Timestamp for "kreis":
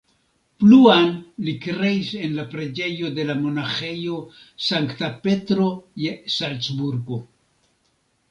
1.65-2.07